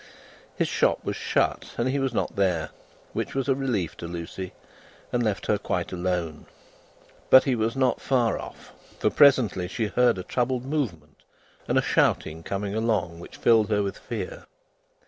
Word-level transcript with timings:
His 0.55 0.67
shop 0.67 1.05
was 1.05 1.15
shut 1.15 1.75
and 1.77 1.87
he 1.87 1.99
was 1.99 2.11
not 2.11 2.35
there, 2.35 2.71
which 3.13 3.35
was 3.35 3.47
a 3.47 3.53
relief 3.53 3.95
to 3.97 4.07
Lucie, 4.07 4.53
and 5.11 5.21
left 5.21 5.45
her 5.45 5.59
quite 5.59 5.91
alone. 5.91 6.47
But, 7.29 7.43
he 7.43 7.53
was 7.53 7.75
not 7.75 8.01
far 8.01 8.39
off, 8.39 8.73
for 8.97 9.11
presently 9.11 9.67
she 9.67 9.85
heard 9.89 10.17
a 10.17 10.23
troubled 10.23 10.65
movement 10.65 11.21
and 11.67 11.77
a 11.77 11.83
shouting 11.83 12.41
coming 12.41 12.73
along, 12.73 13.19
which 13.19 13.37
filled 13.37 13.69
her 13.69 13.83
with 13.83 13.95
fear. 13.99 14.45